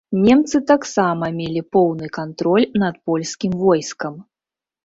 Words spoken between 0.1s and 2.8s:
Немцы таксама мелі поўны кантроль